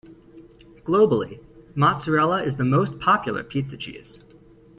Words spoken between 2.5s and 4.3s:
the most popular pizza cheese.